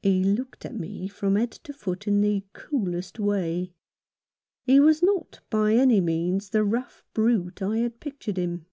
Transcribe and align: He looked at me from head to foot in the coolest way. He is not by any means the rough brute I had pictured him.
He 0.00 0.24
looked 0.24 0.64
at 0.64 0.74
me 0.74 1.06
from 1.06 1.34
head 1.36 1.50
to 1.52 1.72
foot 1.74 2.08
in 2.08 2.22
the 2.22 2.46
coolest 2.54 3.18
way. 3.20 3.74
He 4.64 4.76
is 4.78 5.02
not 5.02 5.40
by 5.50 5.74
any 5.74 6.00
means 6.00 6.48
the 6.48 6.64
rough 6.64 7.04
brute 7.12 7.60
I 7.60 7.76
had 7.80 8.00
pictured 8.00 8.38
him. 8.38 8.64